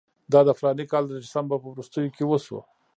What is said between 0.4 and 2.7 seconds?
د فلاني کال د ډسمبر په وروستیو کې وشو.